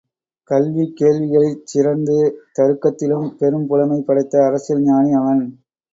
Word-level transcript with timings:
கல்வி 0.49 0.85
கேள்விகளிற் 0.99 1.59
சிறந்து 1.63 2.17
தருக்கத்திலும் 2.57 3.29
பெரும் 3.37 3.67
புலமை 3.67 3.99
படைத்த 4.01 4.43
அரசியல் 4.45 4.83
ஞானி 4.83 5.13
அவன். 5.13 5.43